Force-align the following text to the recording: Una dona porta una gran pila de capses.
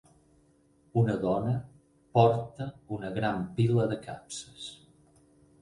Una 1.01 1.17
dona 1.25 1.51
porta 2.19 2.67
una 2.97 3.13
gran 3.19 3.47
pila 3.61 3.89
de 3.93 3.99
capses. 4.09 4.67